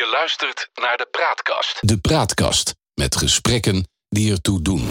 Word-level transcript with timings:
Je 0.00 0.10
luistert 0.12 0.70
naar 0.74 0.96
de 0.96 1.08
Praatkast. 1.10 1.88
De 1.88 1.98
Praatkast 1.98 2.74
met 2.94 3.16
gesprekken 3.16 3.88
die 4.08 4.32
ertoe 4.32 4.62
doen. 4.62 4.82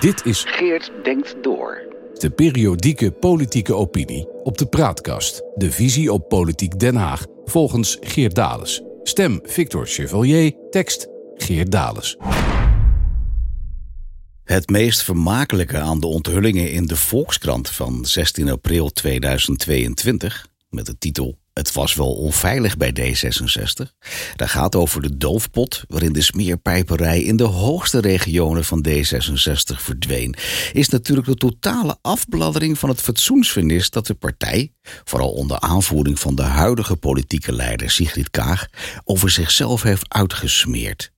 Dit 0.00 0.24
is 0.24 0.44
Geert 0.46 0.90
denkt 1.02 1.42
door. 1.42 1.82
de 2.14 2.30
periodieke 2.30 3.10
politieke 3.10 3.74
opinie 3.74 4.28
op 4.42 4.58
de 4.58 4.66
Praatkast. 4.66 5.42
De 5.54 5.72
visie 5.72 6.12
op 6.12 6.28
politiek 6.28 6.78
Den 6.78 6.96
Haag 6.96 7.26
volgens 7.44 7.96
Geert 8.00 8.34
Dales. 8.34 8.82
Stem 9.02 9.40
Victor 9.42 9.86
Chevalier, 9.86 10.52
tekst 10.70 11.08
Geert 11.34 11.70
Dales. 11.72 12.16
Het 14.44 14.70
meest 14.70 15.02
vermakelijke 15.02 15.78
aan 15.78 16.00
de 16.00 16.06
onthullingen 16.06 16.70
in 16.70 16.86
de 16.86 16.96
Volkskrant 16.96 17.70
van 17.70 18.04
16 18.04 18.50
april 18.50 18.90
2022, 18.90 20.46
met 20.70 20.86
de 20.86 20.98
titel 20.98 21.38
Het 21.58 21.72
was 21.72 21.94
wel 21.94 22.14
onveilig 22.14 22.76
bij 22.76 22.92
D66, 23.00 23.92
dat 24.36 24.48
gaat 24.48 24.74
over 24.74 25.02
de 25.02 25.16
doofpot 25.16 25.82
waarin 25.88 26.12
de 26.12 26.22
smeerpijperij 26.22 27.22
in 27.22 27.36
de 27.36 27.44
hoogste 27.44 28.00
regionen 28.00 28.64
van 28.64 28.86
D66 28.88 29.76
verdween, 29.76 30.34
is 30.72 30.88
natuurlijk 30.88 31.26
de 31.26 31.34
totale 31.34 31.96
afbladdering 32.02 32.78
van 32.78 32.88
het 32.88 33.00
fatsoensvernis 33.00 33.90
dat 33.90 34.06
de 34.06 34.14
partij, 34.14 34.72
vooral 35.04 35.30
onder 35.30 35.60
aanvoering 35.60 36.18
van 36.18 36.34
de 36.34 36.42
huidige 36.42 36.96
politieke 36.96 37.52
leider 37.52 37.90
Sigrid 37.90 38.30
Kaag, 38.30 38.66
over 39.04 39.30
zichzelf 39.30 39.82
heeft 39.82 40.14
uitgesmeerd. 40.14 41.12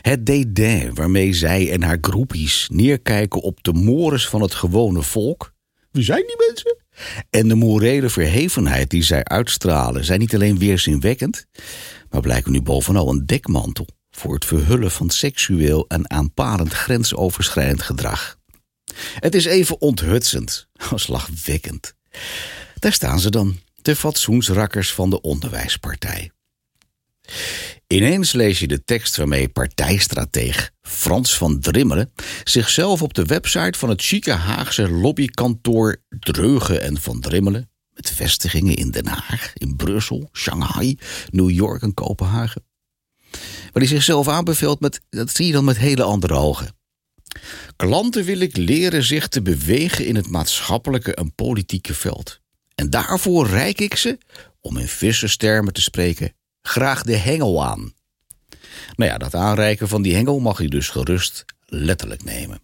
Het 0.00 0.26
dédain 0.26 0.94
waarmee 0.94 1.32
zij 1.32 1.72
en 1.72 1.82
haar 1.82 1.98
groepies 2.00 2.68
neerkijken 2.72 3.40
op 3.40 3.62
de 3.62 3.72
mores 3.72 4.28
van 4.28 4.42
het 4.42 4.54
gewone 4.54 5.02
volk. 5.02 5.52
Wie 5.90 6.04
zijn 6.04 6.24
die 6.26 6.46
mensen? 6.46 6.76
En 7.30 7.48
de 7.48 7.54
morele 7.54 8.08
verhevenheid 8.08 8.90
die 8.90 9.02
zij 9.02 9.24
uitstralen 9.24 10.04
zijn 10.04 10.18
niet 10.18 10.34
alleen 10.34 10.58
weerzinwekkend, 10.58 11.46
maar 12.10 12.20
blijken 12.20 12.52
nu 12.52 12.62
bovenal 12.62 13.10
een 13.10 13.26
dekmantel 13.26 13.86
voor 14.10 14.34
het 14.34 14.44
verhullen 14.44 14.90
van 14.90 15.10
seksueel 15.10 15.84
en 15.88 16.10
aanpalend 16.10 16.72
grensoverschrijdend 16.72 17.82
gedrag. 17.82 18.38
Het 19.14 19.34
is 19.34 19.44
even 19.44 19.80
onthutsend 19.80 20.68
als 20.90 21.06
lachwekkend. 21.06 21.94
Daar 22.78 22.92
staan 22.92 23.20
ze 23.20 23.30
dan, 23.30 23.58
de 23.82 23.96
fatsoensrakkers 23.96 24.92
van 24.92 25.10
de 25.10 25.20
onderwijspartij. 25.20 26.30
Ineens 27.86 28.32
lees 28.32 28.58
je 28.58 28.66
de 28.66 28.84
tekst 28.84 29.16
waarmee 29.16 29.48
partijstrateeg 29.48 30.70
Frans 30.82 31.36
van 31.36 31.60
Drimmelen 31.60 32.12
zichzelf 32.44 33.02
op 33.02 33.14
de 33.14 33.24
website 33.24 33.78
van 33.78 33.88
het 33.88 34.02
chique 34.02 34.32
Haagse 34.32 34.90
lobbykantoor 34.90 36.02
Dreugen 36.08 36.82
en 36.82 37.00
van 37.00 37.20
Drimmelen, 37.20 37.70
met 37.92 38.10
vestigingen 38.10 38.76
in 38.76 38.90
Den 38.90 39.06
Haag, 39.06 39.52
in 39.54 39.76
Brussel, 39.76 40.28
Shanghai, 40.32 40.98
New 41.30 41.50
York 41.50 41.82
en 41.82 41.94
Kopenhagen, 41.94 42.64
waar 43.30 43.70
hij 43.72 43.86
zichzelf 43.86 44.28
aanbeveelt 44.28 44.80
met, 44.80 45.00
dat 45.10 45.30
zie 45.30 45.46
je 45.46 45.52
dan 45.52 45.64
met 45.64 45.78
hele 45.78 46.02
andere 46.02 46.34
ogen. 46.34 46.76
Klanten 47.76 48.24
wil 48.24 48.40
ik 48.40 48.56
leren 48.56 49.02
zich 49.02 49.28
te 49.28 49.42
bewegen 49.42 50.06
in 50.06 50.16
het 50.16 50.28
maatschappelijke 50.28 51.14
en 51.14 51.34
politieke 51.34 51.94
veld. 51.94 52.40
En 52.74 52.90
daarvoor 52.90 53.48
reik 53.48 53.80
ik 53.80 53.96
ze, 53.96 54.18
om 54.60 54.76
in 54.76 54.88
visserstermen 54.88 55.72
te 55.72 55.80
spreken, 55.80 56.32
graag 56.68 57.02
de 57.02 57.16
hengel 57.16 57.64
aan. 57.64 57.92
Nou 58.96 59.10
ja, 59.10 59.18
dat 59.18 59.34
aanreiken 59.34 59.88
van 59.88 60.02
die 60.02 60.14
hengel 60.14 60.38
mag 60.38 60.62
je 60.62 60.68
dus 60.68 60.88
gerust 60.88 61.44
letterlijk 61.66 62.24
nemen. 62.24 62.60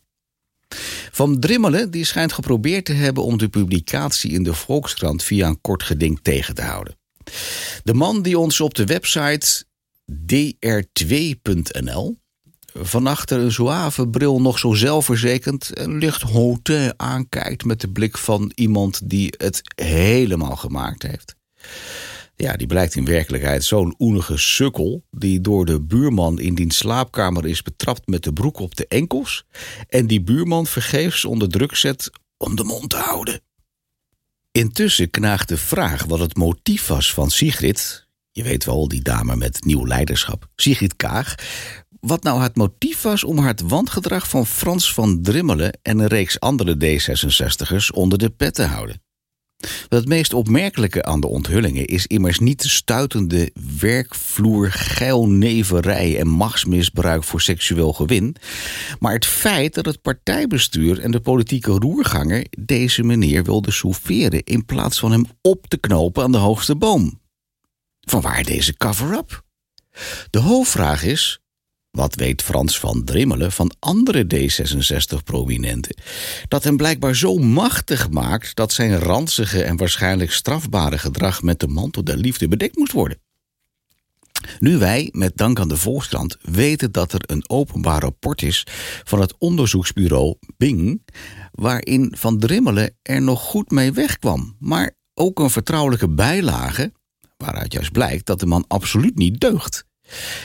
Van 1.10 1.40
Drimmelen 1.40 1.90
die 1.90 2.04
schijnt 2.04 2.32
geprobeerd 2.32 2.84
te 2.84 2.92
hebben 2.92 3.24
om 3.24 3.38
de 3.38 3.48
publicatie 3.48 4.32
in 4.32 4.42
de 4.42 4.54
Volkskrant 4.54 5.22
via 5.22 5.48
een 5.48 5.60
kort 5.60 5.82
geding 5.82 6.18
tegen 6.22 6.54
te 6.54 6.62
houden. 6.62 6.96
De 7.82 7.94
man 7.94 8.22
die 8.22 8.38
ons 8.38 8.60
op 8.60 8.74
de 8.74 8.84
website 8.84 9.64
dr2.nl 10.12 12.16
van 12.72 13.06
achter 13.06 13.40
een 13.40 13.52
zouave 13.52 14.08
bril 14.08 14.40
nog 14.40 14.58
zo 14.58 14.72
zelfverzekerd 14.72 15.72
en 15.72 15.98
licht 15.98 16.24
aankijkt 16.96 17.64
met 17.64 17.80
de 17.80 17.90
blik 17.90 18.18
van 18.18 18.52
iemand 18.54 19.10
die 19.10 19.34
het 19.36 19.60
helemaal 19.74 20.56
gemaakt 20.56 21.02
heeft. 21.02 21.36
Ja, 22.36 22.56
die 22.56 22.66
blijkt 22.66 22.94
in 22.94 23.04
werkelijkheid 23.04 23.64
zo'n 23.64 23.94
oenige 23.98 24.36
sukkel... 24.36 25.04
die 25.10 25.40
door 25.40 25.64
de 25.64 25.80
buurman 25.80 26.40
in 26.40 26.54
diens 26.54 26.76
slaapkamer 26.76 27.46
is 27.46 27.62
betrapt 27.62 28.06
met 28.06 28.22
de 28.22 28.32
broek 28.32 28.58
op 28.58 28.74
de 28.74 28.86
enkels... 28.86 29.44
en 29.88 30.06
die 30.06 30.22
buurman 30.22 30.66
vergeefs 30.66 31.24
onder 31.24 31.48
druk 31.48 31.74
zet 31.74 32.10
om 32.36 32.56
de 32.56 32.64
mond 32.64 32.90
te 32.90 32.96
houden. 32.96 33.40
Intussen 34.52 35.10
knaagt 35.10 35.48
de 35.48 35.56
vraag 35.56 36.04
wat 36.04 36.18
het 36.18 36.36
motief 36.36 36.86
was 36.86 37.12
van 37.12 37.30
Sigrid... 37.30 38.08
je 38.30 38.42
weet 38.42 38.64
wel, 38.64 38.88
die 38.88 39.02
dame 39.02 39.36
met 39.36 39.64
nieuw 39.64 39.86
leiderschap, 39.86 40.48
Sigrid 40.56 40.96
Kaag... 40.96 41.34
wat 42.00 42.22
nou 42.22 42.42
het 42.42 42.56
motief 42.56 43.02
was 43.02 43.24
om 43.24 43.38
haar 43.38 43.48
het 43.48 43.60
wangedrag 43.60 44.28
van 44.28 44.46
Frans 44.46 44.92
van 44.92 45.22
Drimmelen... 45.22 45.78
en 45.82 45.98
een 45.98 46.06
reeks 46.06 46.40
andere 46.40 46.74
D66'ers 46.74 47.90
onder 47.94 48.18
de 48.18 48.30
pet 48.30 48.54
te 48.54 48.64
houden. 48.64 49.03
Het 49.88 50.08
meest 50.08 50.32
opmerkelijke 50.32 51.02
aan 51.02 51.20
de 51.20 51.26
onthullingen 51.26 51.84
is 51.84 52.06
immers 52.06 52.38
niet 52.38 52.62
de 52.62 52.68
stuitende 52.68 53.50
werkvloer, 53.78 54.72
geilneverij 54.72 56.18
en 56.18 56.28
machtsmisbruik 56.28 57.24
voor 57.24 57.40
seksueel 57.40 57.92
gewin, 57.92 58.36
maar 58.98 59.12
het 59.12 59.26
feit 59.26 59.74
dat 59.74 59.86
het 59.86 60.02
partijbestuur 60.02 61.00
en 61.00 61.10
de 61.10 61.20
politieke 61.20 61.70
roerganger 61.70 62.46
deze 62.58 63.02
meneer 63.02 63.44
wilde 63.44 63.70
soufferen 63.70 64.44
in 64.44 64.64
plaats 64.64 64.98
van 64.98 65.12
hem 65.12 65.26
op 65.42 65.66
te 65.66 65.76
knopen 65.76 66.22
aan 66.22 66.32
de 66.32 66.38
hoogste 66.38 66.76
boom. 66.76 67.20
Vanwaar 68.00 68.42
deze 68.42 68.76
cover-up? 68.76 69.42
De 70.30 70.38
hoofdvraag 70.38 71.02
is: 71.04 71.40
wat 71.94 72.14
weet 72.14 72.42
Frans 72.42 72.78
van 72.78 73.04
Drimmelen 73.04 73.52
van 73.52 73.74
andere 73.78 74.26
D66-prominenten? 74.34 75.96
Dat 76.48 76.64
hem 76.64 76.76
blijkbaar 76.76 77.16
zo 77.16 77.36
machtig 77.36 78.10
maakt 78.10 78.54
dat 78.54 78.72
zijn 78.72 78.98
ranzige 78.98 79.62
en 79.62 79.76
waarschijnlijk 79.76 80.32
strafbare 80.32 80.98
gedrag 80.98 81.42
met 81.42 81.60
de 81.60 81.68
mantel 81.68 82.04
der 82.04 82.16
liefde 82.16 82.48
bedekt 82.48 82.76
moest 82.76 82.92
worden. 82.92 83.18
Nu 84.58 84.78
wij, 84.78 85.08
met 85.12 85.36
dank 85.36 85.60
aan 85.60 85.68
de 85.68 85.76
Volkskrant, 85.76 86.36
weten 86.42 86.92
dat 86.92 87.12
er 87.12 87.20
een 87.26 87.48
openbaar 87.48 88.00
rapport 88.00 88.42
is 88.42 88.66
van 89.04 89.20
het 89.20 89.34
onderzoeksbureau 89.38 90.34
Bing, 90.56 91.02
waarin 91.52 92.12
Van 92.16 92.38
Drimmelen 92.38 92.96
er 93.02 93.22
nog 93.22 93.40
goed 93.40 93.70
mee 93.70 93.92
wegkwam, 93.92 94.56
maar 94.58 94.96
ook 95.14 95.38
een 95.38 95.50
vertrouwelijke 95.50 96.08
bijlage, 96.08 96.92
waaruit 97.36 97.72
juist 97.72 97.92
blijkt 97.92 98.26
dat 98.26 98.40
de 98.40 98.46
man 98.46 98.64
absoluut 98.68 99.16
niet 99.16 99.40
deugt. 99.40 99.84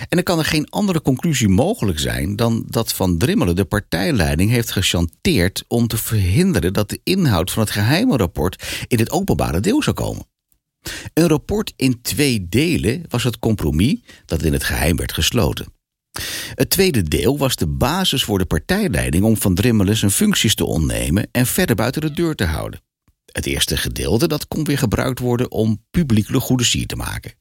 En 0.10 0.18
er 0.18 0.24
kan 0.24 0.40
er 0.40 0.46
geen 0.46 0.70
andere 0.70 1.02
conclusie 1.02 1.48
mogelijk 1.48 2.00
zijn 2.00 2.36
dan 2.36 2.64
dat 2.68 2.94
Van 2.94 3.18
Drimmelen 3.18 3.56
de 3.56 3.66
partijleiding 3.66 4.52
heeft 4.52 4.72
gechanteerd 4.72 5.64
om 5.68 5.88
te 5.88 5.98
verhinderen 5.98 6.74
dat 6.74 6.90
de 6.90 7.00
inhoud 7.04 7.52
van 7.52 7.64
het 7.64 7.72
geheime 7.72 8.18
rapport 8.18 8.86
in 8.88 9.00
het 9.00 9.12
openbare 9.12 9.60
deel 9.60 9.84
zou 9.84 9.96
komen. 9.96 10.28
Een 11.14 11.28
rapport 11.28 11.74
in 11.76 12.02
twee 12.02 12.48
delen 12.50 13.04
was 13.10 13.24
het 13.24 13.40
compromis 13.40 14.00
dat 14.26 14.44
in 14.44 14.54
het 14.54 14.64
geheim 14.64 14.96
werd 14.96 15.14
gesloten. 15.14 15.74
Het 16.56 16.70
tweede 16.70 17.04
deel 17.04 17.38
was 17.38 17.56
de 17.56 17.68
basis 17.68 18.24
voor 18.24 18.38
de 18.38 18.46
partijleiding 18.46 19.24
om 19.24 19.38
Van 19.38 19.56
Drimmelen 19.56 19.98
zijn 19.98 20.12
functies 20.12 20.56
te 20.56 20.66
ontnemen 20.66 21.28
en 21.32 21.46
verder 21.46 21.76
buiten 21.76 22.02
de 22.02 22.12
deur 22.12 22.36
te 22.36 22.46
houden. 22.46 22.82
Het 23.32 23.46
eerste 23.46 23.78
gedeelte 23.78 24.28
dat 24.28 24.48
kon 24.48 24.64
weer 24.64 24.78
gebruikt 24.78 25.20
worden 25.20 25.52
om 25.52 25.84
publiekelijk 25.92 26.44
goede 26.44 26.64
sier 26.64 26.88
te 26.88 26.96
maken. 26.96 27.39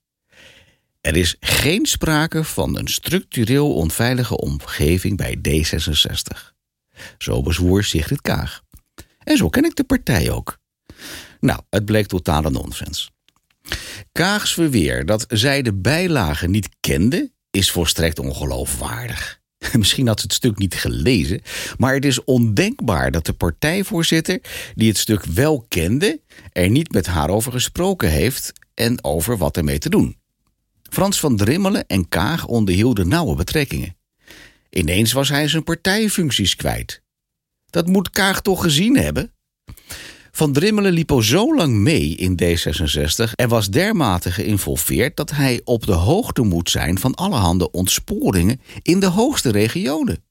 Er 1.00 1.16
is 1.16 1.36
geen 1.40 1.86
sprake 1.86 2.44
van 2.44 2.76
een 2.78 2.88
structureel 2.88 3.74
onveilige 3.74 4.36
omgeving 4.36 5.16
bij 5.16 5.38
D66. 5.48 6.56
Zo 7.18 7.42
bezwoer 7.42 7.84
Sigrid 7.84 8.20
Kaag. 8.20 8.62
En 9.18 9.36
zo 9.36 9.48
ken 9.48 9.64
ik 9.64 9.76
de 9.76 9.84
partij 9.84 10.30
ook. 10.30 10.58
Nou, 11.40 11.60
het 11.70 11.84
bleek 11.84 12.06
totale 12.06 12.50
nonsens. 12.50 13.10
Kaags 14.12 14.54
verweer 14.54 15.06
dat 15.06 15.24
zij 15.28 15.62
de 15.62 15.74
bijlage 15.74 16.48
niet 16.48 16.68
kende, 16.80 17.32
is 17.50 17.70
volstrekt 17.70 18.18
ongeloofwaardig. 18.18 19.40
Misschien 19.78 20.06
had 20.06 20.20
ze 20.20 20.26
het 20.26 20.34
stuk 20.34 20.58
niet 20.58 20.74
gelezen, 20.74 21.42
maar 21.76 21.94
het 21.94 22.04
is 22.04 22.24
ondenkbaar 22.24 23.10
dat 23.10 23.26
de 23.26 23.32
partijvoorzitter, 23.32 24.40
die 24.74 24.88
het 24.88 24.98
stuk 24.98 25.24
wel 25.24 25.64
kende, 25.68 26.20
er 26.52 26.70
niet 26.70 26.92
met 26.92 27.06
haar 27.06 27.28
over 27.28 27.52
gesproken 27.52 28.10
heeft 28.10 28.52
en 28.74 29.04
over 29.04 29.36
wat 29.36 29.56
ermee 29.56 29.78
te 29.78 29.88
doen. 29.88 30.16
Frans 30.88 31.20
van 31.20 31.36
Drimmelen 31.36 31.86
en 31.86 32.08
Kaag 32.08 32.46
onderhielden 32.46 33.08
nauwe 33.08 33.34
betrekkingen. 33.34 33.96
Ineens 34.70 35.12
was 35.12 35.28
hij 35.28 35.48
zijn 35.48 35.64
partijfuncties 35.64 36.56
kwijt. 36.56 37.02
Dat 37.66 37.86
moet 37.86 38.10
Kaag 38.10 38.40
toch 38.40 38.62
gezien 38.62 38.96
hebben? 38.96 39.32
Van 40.30 40.52
Drimmelen 40.52 40.92
liep 40.92 41.10
al 41.10 41.22
zo 41.22 41.54
lang 41.54 41.74
mee 41.74 42.14
in 42.14 42.38
D66 42.42 43.30
en 43.34 43.48
was 43.48 43.70
dermate 43.70 44.30
geïnvolveerd 44.32 45.16
dat 45.16 45.30
hij 45.30 45.60
op 45.64 45.86
de 45.86 45.92
hoogte 45.92 46.42
moet 46.42 46.70
zijn 46.70 46.98
van 46.98 47.14
allerhande 47.14 47.70
ontsporingen 47.70 48.60
in 48.82 49.00
de 49.00 49.06
hoogste 49.06 49.50
regionen. 49.50 50.24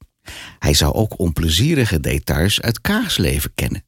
Hij 0.58 0.74
zou 0.74 0.94
ook 0.94 1.18
onplezierige 1.18 2.00
details 2.00 2.60
uit 2.60 2.80
Kaags 2.80 3.16
leven 3.16 3.50
kennen. 3.54 3.84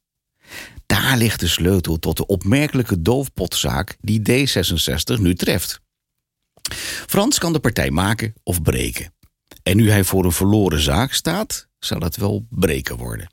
Daar 0.85 1.17
ligt 1.17 1.39
de 1.39 1.47
sleutel 1.47 1.99
tot 1.99 2.17
de 2.17 2.25
opmerkelijke 2.25 3.01
doofpotzaak 3.01 3.97
die 4.01 4.21
D66 4.29 5.21
nu 5.21 5.35
treft. 5.35 5.80
Frans 7.07 7.37
kan 7.37 7.53
de 7.53 7.59
partij 7.59 7.91
maken 7.91 8.33
of 8.43 8.61
breken. 8.61 9.13
En 9.63 9.77
nu 9.77 9.89
hij 9.89 10.03
voor 10.03 10.25
een 10.25 10.31
verloren 10.31 10.79
zaak 10.79 11.13
staat, 11.13 11.67
zal 11.79 11.99
het 11.99 12.17
wel 12.17 12.45
breken 12.49 12.97
worden. 12.97 13.29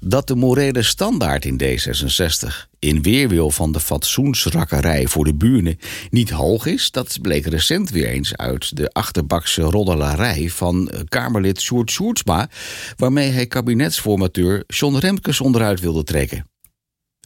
Dat 0.00 0.26
de 0.26 0.34
morele 0.34 0.82
standaard 0.82 1.44
in 1.44 1.60
D66, 1.62 2.68
in 2.78 3.02
weerwil 3.02 3.50
van 3.50 3.72
de 3.72 3.80
fatsoensrakkerij 3.80 5.06
voor 5.06 5.24
de 5.24 5.34
buren, 5.34 5.78
niet 6.10 6.30
hoog 6.30 6.66
is, 6.66 6.90
dat 6.90 7.18
bleek 7.20 7.46
recent 7.46 7.90
weer 7.90 8.08
eens 8.08 8.36
uit 8.36 8.76
de 8.76 8.92
achterbakse 8.92 9.62
roddelarij 9.62 10.50
van 10.50 10.88
eh, 10.88 11.00
Kamerlid 11.08 11.60
Sjoerd 11.60 11.90
Sjoerdsma, 11.90 12.48
waarmee 12.96 13.30
hij 13.30 13.46
kabinetsformateur 13.46 14.64
John 14.66 14.96
Remkes 14.96 15.40
onderuit 15.40 15.80
wilde 15.80 16.04
trekken. 16.04 16.46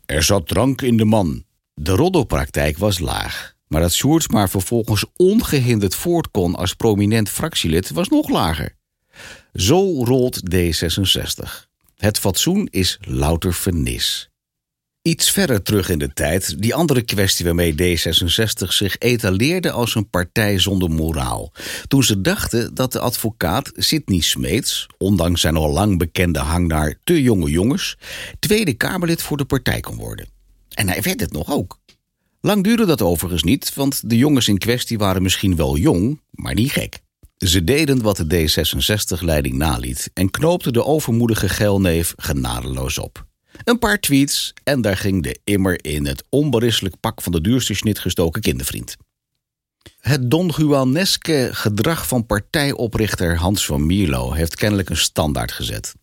Er 0.07 0.23
zat 0.23 0.49
drank 0.49 0.83
in 0.83 0.97
de 0.97 1.05
man. 1.05 1.45
De 1.75 1.93
roddelpraktijk 1.93 2.79
was 2.79 2.99
laag. 2.99 3.57
Maar 3.69 3.81
dat 3.81 3.93
Sjoerdsma 3.93 4.49
vervolgens 4.49 5.05
ongehinderd 5.17 5.95
voort 5.95 6.31
kon 6.31 6.55
als 6.55 6.75
prominent 6.75 7.29
fractielid 7.29 7.91
was 7.91 8.09
nog 8.09 8.29
lager. 8.29 8.77
Zo 9.53 10.05
rolt 10.05 10.41
D66. 10.55 11.67
Het 11.97 12.19
fatsoen 12.19 12.69
is 12.71 12.99
louter 13.01 13.55
vernis. 13.55 14.31
Iets 15.03 15.31
verder 15.31 15.63
terug 15.63 15.89
in 15.89 15.99
de 15.99 16.13
tijd, 16.13 16.63
die 16.63 16.75
andere 16.75 17.03
kwestie 17.03 17.45
waarmee 17.45 17.73
D66 17.73 18.69
zich 18.69 18.99
etaleerde 18.99 19.71
als 19.71 19.95
een 19.95 20.11
partij 20.11 20.59
zonder 20.59 20.91
moraal. 20.91 21.53
Toen 21.87 22.03
ze 22.03 22.21
dachten 22.21 22.75
dat 22.75 22.93
de 22.93 22.99
advocaat 22.99 23.71
Sidney 23.75 24.21
Smeets, 24.21 24.87
ondanks 24.99 25.41
zijn 25.41 25.57
al 25.57 25.73
lang 25.73 25.99
bekende 25.99 26.39
hang 26.39 26.69
naar 26.69 26.99
te 27.05 27.23
jonge 27.23 27.51
jongens, 27.51 27.97
Tweede 28.39 28.75
Kamerlid 28.75 29.23
voor 29.23 29.37
de 29.37 29.45
partij 29.45 29.81
kon 29.81 29.97
worden. 29.97 30.29
En 30.75 30.89
hij 30.89 31.03
werd 31.03 31.21
het 31.21 31.33
nog 31.33 31.51
ook. 31.51 31.79
Lang 32.41 32.65
duurde 32.65 32.85
dat 32.85 33.03
overigens 33.03 33.43
niet, 33.43 33.75
want 33.75 34.11
de 34.11 34.17
jongens 34.17 34.49
in 34.49 34.59
kwestie 34.59 34.99
waren 34.99 35.23
misschien 35.23 35.57
wel 35.57 35.77
jong, 35.77 36.21
maar 36.31 36.55
niet 36.55 36.73
gek. 36.73 36.99
Ze 37.37 37.65
deden 37.65 38.03
wat 38.03 38.17
de 38.17 38.49
D66-leiding 38.49 39.55
naliet 39.55 40.11
en 40.15 40.31
knoopten 40.31 40.73
de 40.73 40.85
overmoedige 40.85 41.49
geilneef 41.49 42.15
genadeloos 42.17 42.99
op. 42.99 43.27
Een 43.65 43.79
paar 43.79 44.01
tweets 44.01 44.53
en 44.65 44.81
daar 44.81 44.97
ging 44.97 45.23
de 45.23 45.39
immer 45.45 45.85
in 45.85 46.07
het 46.07 46.25
onberisselijk 46.29 47.01
pak 47.01 47.23
van 47.23 47.33
de 47.33 47.41
duurste 47.41 47.75
snit 47.75 47.99
gestoken 47.99 48.43
kindervriend. 48.43 48.97
Het 50.01 50.31
Don 50.31 50.53
Juaneske 50.57 51.49
gedrag 51.53 52.09
van 52.09 52.27
partijoprichter 52.27 53.37
Hans 53.37 53.67
van 53.67 53.87
Mierlo 53.87 54.33
heeft 54.33 54.55
kennelijk 54.55 54.91
een 54.91 54.97
standaard 54.97 55.53
gezet. 55.53 55.95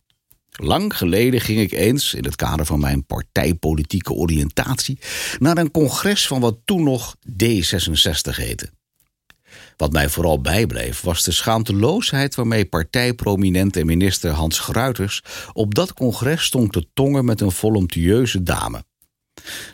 Lang 0.58 0.98
geleden 0.98 1.42
ging 1.42 1.60
ik 1.60 1.72
eens, 1.72 2.14
in 2.14 2.24
het 2.24 2.36
kader 2.36 2.66
van 2.66 2.80
mijn 2.80 3.06
partijpolitieke 3.06 4.14
oriëntatie, 4.14 5.00
naar 5.40 5.58
een 5.58 5.72
congres 5.72 6.28
van 6.28 6.40
wat 6.40 6.58
toen 6.66 6.84
nog 6.84 7.16
D66 7.30 8.36
heette. 8.36 8.70
Wat 9.78 9.92
mij 9.92 10.10
vooral 10.10 10.42
bijbleef 10.42 11.02
was 11.02 11.24
de 11.24 11.32
schaamteloosheid 11.32 12.36
waarmee 12.36 12.66
partijprominent 12.66 13.78
en 13.78 13.86
minister 13.86 14.32
Hans 14.32 14.60
Gruiters 14.60 15.22
op 15.54 15.76
dat 15.76 15.94
congres 15.94 16.44
stond 16.44 16.72
te 16.72 16.88
tongen 16.94 17.26
met 17.26 17.42
een 17.42 17.52
voluptueuze 17.52 18.44
dame. 18.44 18.84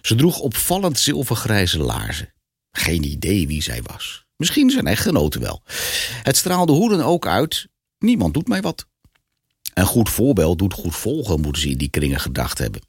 Ze 0.02 0.16
droeg 0.16 0.40
opvallend 0.40 1.00
zilvergrijze 1.00 1.80
laarzen. 1.80 2.34
Geen 2.72 3.04
idee 3.04 3.48
wie 3.48 3.62
zij 3.62 3.82
was. 3.82 4.26
Misschien 4.36 4.70
zijn 4.70 4.88
echtgenoten 4.88 5.42
wel. 5.42 5.62
Het 6.24 6.38
straalde 6.38 6.72
hoe 6.72 6.90
dan 6.90 7.02
ook 7.02 7.28
uit: 7.28 7.68
niemand 7.98 8.34
doet 8.34 8.48
mij 8.48 8.62
wat. 8.62 8.90
Een 9.74 9.86
goed 9.86 10.10
voorbeeld 10.10 10.58
doet 10.58 10.74
goed 10.74 10.96
volgen, 10.96 11.42
moeten 11.42 11.62
ze 11.62 11.70
in 11.70 11.78
die 11.78 11.90
kringen 11.90 12.20
gedacht 12.20 12.58
hebben. 12.58 12.82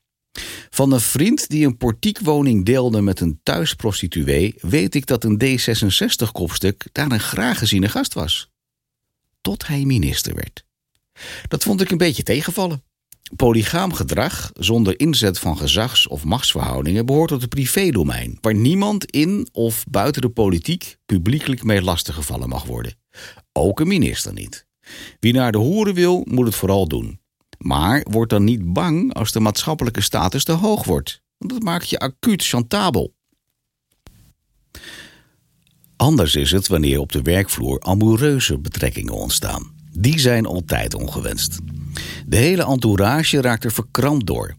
Van 0.70 0.92
een 0.92 1.00
vriend 1.00 1.48
die 1.48 1.66
een 1.66 1.76
portiekwoning 1.76 2.64
deelde 2.64 3.00
met 3.00 3.20
een 3.20 3.40
thuisprostituee, 3.42 4.54
weet 4.60 4.94
ik 4.94 5.06
dat 5.06 5.24
een 5.24 5.40
D66-kopstuk 5.44 6.88
daar 6.92 7.12
een 7.12 7.20
graag 7.20 7.58
geziene 7.58 7.88
gast 7.88 8.14
was. 8.14 8.50
Tot 9.40 9.66
hij 9.66 9.84
minister 9.84 10.34
werd. 10.34 10.64
Dat 11.48 11.62
vond 11.62 11.80
ik 11.80 11.90
een 11.90 11.98
beetje 11.98 12.22
tegenvallen. 12.22 12.82
Polygaam 13.36 13.92
gedrag, 13.92 14.50
zonder 14.54 15.00
inzet 15.00 15.38
van 15.38 15.56
gezags- 15.56 16.06
of 16.06 16.24
machtsverhoudingen, 16.24 17.06
behoort 17.06 17.28
tot 17.28 17.40
het 17.40 17.50
privédomein, 17.50 18.38
waar 18.40 18.54
niemand 18.54 19.04
in 19.10 19.48
of 19.52 19.84
buiten 19.90 20.22
de 20.22 20.28
politiek 20.28 20.96
publiekelijk 21.06 21.62
mee 21.62 21.82
lastiggevallen 21.82 22.48
mag 22.48 22.64
worden. 22.64 22.94
Ook 23.52 23.80
een 23.80 23.88
minister 23.88 24.32
niet. 24.32 24.66
Wie 25.20 25.32
naar 25.32 25.52
de 25.52 25.58
horen 25.58 25.94
wil, 25.94 26.22
moet 26.24 26.46
het 26.46 26.54
vooral 26.54 26.88
doen. 26.88 27.20
Maar 27.58 28.06
word 28.10 28.30
dan 28.30 28.44
niet 28.44 28.72
bang 28.72 29.14
als 29.14 29.32
de 29.32 29.40
maatschappelijke 29.40 30.00
status 30.00 30.44
te 30.44 30.52
hoog 30.52 30.84
wordt. 30.84 31.22
Want 31.38 31.52
dat 31.52 31.62
maakt 31.62 31.90
je 31.90 31.98
acuut 31.98 32.44
chantabel. 32.44 33.14
Anders 35.96 36.34
is 36.34 36.50
het 36.50 36.68
wanneer 36.68 36.98
op 36.98 37.12
de 37.12 37.22
werkvloer 37.22 37.80
amoureuze 37.80 38.58
betrekkingen 38.58 39.14
ontstaan. 39.14 39.74
Die 39.92 40.18
zijn 40.18 40.46
altijd 40.46 40.94
ongewenst. 40.94 41.58
De 42.26 42.36
hele 42.36 42.64
entourage 42.64 43.40
raakt 43.40 43.64
er 43.64 43.72
verkrampt 43.72 44.26
door. 44.26 44.54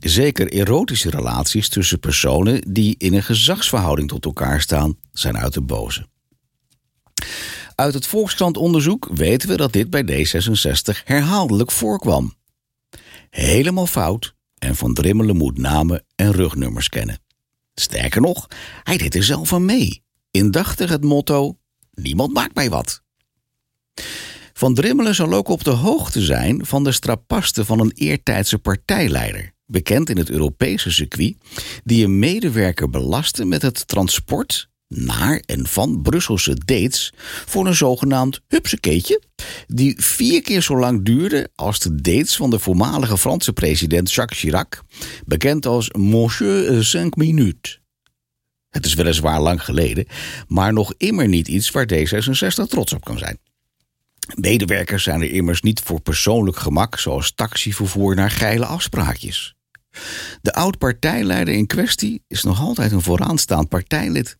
Zeker 0.00 0.52
erotische 0.52 1.10
relaties 1.10 1.68
tussen 1.68 1.98
personen 1.98 2.72
die 2.72 2.94
in 2.98 3.14
een 3.14 3.22
gezagsverhouding 3.22 4.08
tot 4.08 4.24
elkaar 4.24 4.60
staan, 4.60 4.96
zijn 5.12 5.36
uit 5.36 5.52
de 5.52 5.60
boze. 5.60 6.06
Uit 7.74 7.94
het 7.94 8.06
Volkskrant-onderzoek 8.06 9.08
weten 9.14 9.48
we 9.48 9.56
dat 9.56 9.72
dit 9.72 9.90
bij 9.90 10.02
D66 10.02 11.04
herhaaldelijk 11.04 11.70
voorkwam. 11.70 12.34
Helemaal 13.30 13.86
fout 13.86 14.34
en 14.58 14.76
Van 14.76 14.94
Drimmelen 14.94 15.36
moet 15.36 15.58
namen 15.58 16.04
en 16.14 16.32
rugnummers 16.32 16.88
kennen. 16.88 17.18
Sterker 17.74 18.20
nog, 18.20 18.46
hij 18.82 18.96
deed 18.96 19.14
er 19.14 19.24
zelf 19.24 19.52
aan 19.52 19.64
mee. 19.64 20.02
Indachtig 20.30 20.90
het 20.90 21.04
motto: 21.04 21.58
Niemand 21.92 22.32
maakt 22.32 22.54
mij 22.54 22.70
wat. 22.70 23.02
Van 24.52 24.74
Drimmelen 24.74 25.14
zal 25.14 25.32
ook 25.32 25.48
op 25.48 25.64
de 25.64 25.70
hoogte 25.70 26.20
zijn 26.20 26.66
van 26.66 26.84
de 26.84 26.92
strapasten 26.92 27.66
van 27.66 27.80
een 27.80 27.92
eertijdse 27.94 28.58
partijleider, 28.58 29.52
bekend 29.66 30.10
in 30.10 30.16
het 30.16 30.30
Europese 30.30 30.90
circuit, 30.90 31.36
die 31.84 32.04
een 32.04 32.18
medewerker 32.18 32.90
belastte 32.90 33.44
met 33.44 33.62
het 33.62 33.88
transport 33.88 34.68
naar 34.88 35.42
en 35.46 35.66
van 35.66 36.02
Brusselse 36.02 36.54
dates 36.64 37.12
voor 37.46 37.66
een 37.66 37.74
zogenaamd 37.74 38.40
hupsekeetje, 38.48 39.22
die 39.66 39.94
vier 40.02 40.42
keer 40.42 40.62
zo 40.62 40.78
lang 40.78 41.04
duurde 41.04 41.48
als 41.54 41.78
de 41.78 41.94
dates 41.94 42.36
van 42.36 42.50
de 42.50 42.58
voormalige 42.58 43.18
Franse 43.18 43.52
president 43.52 44.12
Jacques 44.12 44.40
Chirac, 44.40 44.82
bekend 45.26 45.66
als 45.66 45.90
Monsieur 45.90 46.84
Cinq 46.84 47.08
Minutes. 47.16 47.80
Het 48.70 48.86
is 48.86 48.94
weliswaar 48.94 49.40
lang 49.40 49.64
geleden, 49.64 50.06
maar 50.48 50.72
nog 50.72 50.94
immer 50.96 51.28
niet 51.28 51.48
iets 51.48 51.70
waar 51.70 51.88
D66 51.92 52.68
trots 52.68 52.92
op 52.92 53.04
kan 53.04 53.18
zijn. 53.18 53.38
Medewerkers 54.34 55.02
zijn 55.02 55.22
er 55.22 55.30
immers 55.30 55.62
niet 55.62 55.80
voor 55.80 56.00
persoonlijk 56.00 56.56
gemak, 56.56 56.98
zoals 56.98 57.32
taxivervoer 57.34 58.14
naar 58.14 58.30
geile 58.30 58.66
afspraakjes. 58.66 59.54
De 60.42 60.52
oud-partijleider 60.52 61.54
in 61.54 61.66
kwestie 61.66 62.22
is 62.28 62.42
nog 62.42 62.60
altijd 62.60 62.92
een 62.92 63.02
vooraanstaand 63.02 63.68
partijlid. 63.68 64.38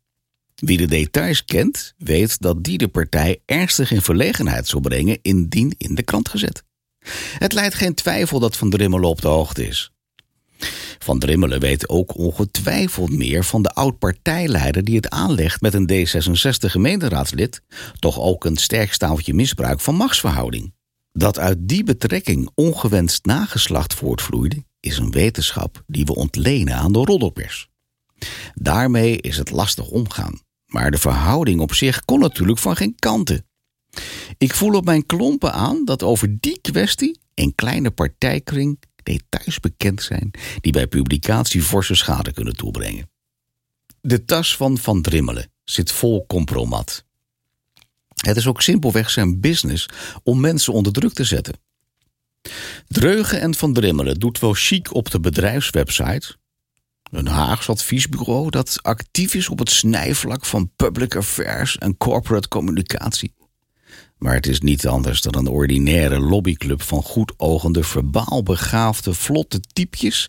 Wie 0.55 0.77
de 0.77 0.87
details 0.87 1.45
kent, 1.45 1.95
weet 1.99 2.41
dat 2.41 2.65
die 2.65 2.79
de 2.79 2.89
partij 2.89 3.41
ernstig 3.45 3.91
in 3.91 4.03
verlegenheid 4.03 4.69
zal 4.69 4.81
brengen 4.81 5.19
indien 5.23 5.75
in 5.79 5.95
de 5.95 6.03
krant 6.03 6.29
gezet. 6.29 6.63
Het 7.39 7.53
leidt 7.53 7.75
geen 7.75 7.95
twijfel 7.95 8.39
dat 8.39 8.57
Van 8.57 8.71
Drimmelen 8.71 9.09
op 9.09 9.21
de 9.21 9.29
hoogte 9.29 9.67
is. 9.67 9.93
Van 10.99 11.19
Drimmelen 11.19 11.61
weet 11.61 11.89
ook 11.89 12.17
ongetwijfeld 12.17 13.11
meer 13.11 13.45
van 13.45 13.63
de 13.63 13.71
oud-partijleider 13.71 14.85
die 14.85 14.97
het 14.97 15.11
aanlegt 15.11 15.61
met 15.61 15.75
een 15.75 15.91
D66 15.91 16.71
gemeenteraadslid, 16.71 17.63
toch 17.99 18.21
ook 18.21 18.45
een 18.45 18.57
sterk 18.57 18.93
staaltje 18.93 19.35
misbruik 19.35 19.81
van 19.81 19.95
machtsverhouding. 19.95 20.75
Dat 21.13 21.39
uit 21.39 21.59
die 21.61 21.85
betrekking 21.85 22.51
ongewenst 22.55 23.25
nageslacht 23.25 23.95
voortvloeide, 23.95 24.65
is 24.81 24.99
een 24.99 25.11
wetenschap 25.11 25.83
die 25.87 26.05
we 26.05 26.15
ontlenen 26.15 26.75
aan 26.75 26.93
de 26.93 26.99
roddelpers. 26.99 27.69
Daarmee 28.55 29.21
is 29.21 29.37
het 29.37 29.51
lastig 29.51 29.89
omgaan. 29.89 30.41
Maar 30.75 30.91
de 30.91 30.99
verhouding 30.99 31.61
op 31.61 31.75
zich 31.75 32.05
kon 32.05 32.21
natuurlijk 32.21 32.59
van 32.59 32.77
geen 32.77 32.95
kanten. 32.99 33.47
Ik 34.39 34.55
voel 34.55 34.75
op 34.75 34.85
mijn 34.85 35.07
klompen 35.07 35.53
aan 35.53 35.85
dat 35.85 36.03
over 36.03 36.41
die 36.41 36.61
kwestie 36.61 37.19
een 37.35 37.55
kleine 37.55 37.91
partijkring 37.91 38.83
details 39.03 39.61
bekend 39.61 40.03
zijn 40.03 40.31
die 40.61 40.73
bij 40.73 40.87
publicatie 40.87 41.63
forse 41.63 41.95
schade 41.95 42.33
kunnen 42.33 42.57
toebrengen. 42.57 43.11
De 44.01 44.25
tas 44.25 44.57
van 44.57 44.79
Van 44.79 45.03
Drimmelen 45.03 45.51
zit 45.65 45.93
vol 45.93 46.27
compromat. 46.27 47.05
Het 48.15 48.37
is 48.37 48.47
ook 48.47 48.63
simpelweg 48.63 49.11
zijn 49.11 49.41
business 49.41 49.89
om 50.23 50.41
mensen 50.41 50.73
onder 50.73 50.93
druk 50.93 51.13
te 51.13 51.25
zetten. 51.25 51.55
Dreugen 52.89 53.41
en 53.41 53.55
Van 53.55 53.73
Drimmelen 53.73 54.19
doet 54.19 54.39
wel 54.39 54.53
chic 54.53 54.95
op 54.95 55.11
de 55.11 55.21
bedrijfswebsite, 55.21 56.37
een 57.15 57.27
Haags 57.27 57.69
adviesbureau 57.69 58.51
dat 58.51 58.79
actief 58.83 59.35
is 59.35 59.49
op 59.49 59.59
het 59.59 59.71
snijvlak 59.71 60.45
van 60.45 60.71
public 60.77 61.17
affairs 61.17 61.79
en 61.79 61.97
corporate 61.97 62.49
communicatie. 62.49 63.33
Maar 64.19 64.35
het 64.35 64.47
is 64.47 64.61
niet 64.61 64.87
anders 64.87 65.21
dan 65.21 65.37
een 65.37 65.49
ordinaire 65.49 66.21
lobbyclub 66.21 66.83
van 66.83 67.03
goedogende, 67.03 67.83
verbaal 67.83 68.43
begaafde, 68.43 69.15
vlotte 69.15 69.61
typjes 69.73 70.27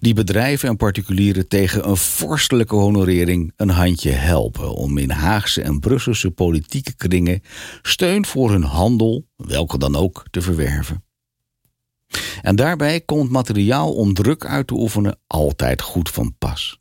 die 0.00 0.14
bedrijven 0.14 0.68
en 0.68 0.76
particulieren 0.76 1.48
tegen 1.48 1.88
een 1.88 1.96
vorstelijke 1.96 2.74
honorering 2.74 3.52
een 3.56 3.70
handje 3.70 4.10
helpen 4.10 4.74
om 4.74 4.98
in 4.98 5.10
Haagse 5.10 5.62
en 5.62 5.80
Brusselse 5.80 6.30
politieke 6.30 6.94
kringen 6.94 7.42
steun 7.82 8.26
voor 8.26 8.50
hun 8.50 8.64
handel, 8.64 9.26
welke 9.36 9.78
dan 9.78 9.96
ook, 9.96 10.24
te 10.30 10.42
verwerven. 10.42 11.07
En 12.42 12.56
daarbij 12.56 13.00
komt 13.00 13.30
materiaal 13.30 13.94
om 13.94 14.14
druk 14.14 14.44
uit 14.44 14.66
te 14.66 14.74
oefenen 14.74 15.18
altijd 15.26 15.82
goed 15.82 16.10
van 16.10 16.34
pas. 16.38 16.78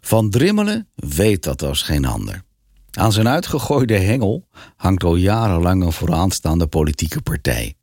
Van 0.00 0.30
Drimmelen 0.30 0.88
weet 0.94 1.42
dat 1.42 1.62
als 1.62 1.82
geen 1.82 2.04
ander. 2.04 2.42
Aan 2.90 3.12
zijn 3.12 3.28
uitgegooide 3.28 3.98
hengel 3.98 4.48
hangt 4.76 5.04
al 5.04 5.16
jarenlang 5.16 5.84
een 5.84 5.92
vooraanstaande 5.92 6.66
politieke 6.66 7.22
partij. 7.22 7.74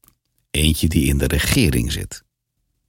Eentje 0.52 0.88
die 0.88 1.08
in 1.08 1.18
de 1.18 1.28
regering 1.28 1.92
zit. 1.92 2.24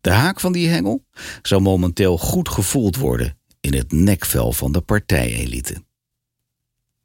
De 0.00 0.10
haak 0.10 0.40
van 0.40 0.52
die 0.52 0.68
hengel 0.68 1.04
zou 1.42 1.60
momenteel 1.60 2.18
goed 2.18 2.48
gevoeld 2.48 2.96
worden 2.96 3.38
in 3.60 3.74
het 3.74 3.92
nekvel 3.92 4.52
van 4.52 4.72
de 4.72 4.80
partijelite. 4.80 5.84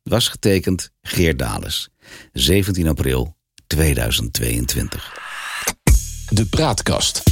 Was 0.04 0.28
getekend 0.28 0.92
Geert 1.02 1.40
Dales, 1.40 1.90
17 2.32 2.88
april 2.88 3.36
2022. 3.68 5.23
De 6.34 6.46
Praatkast. 6.46 7.24